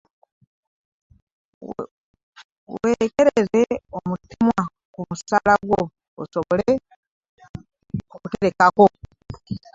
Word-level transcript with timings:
Weerekereze 2.73 3.61
omutemwa 3.97 4.61
ku 4.93 4.99
musaala 5.07 5.53
gwo 5.65 5.81
osobole 6.21 6.71
okuterekako. 8.15 8.85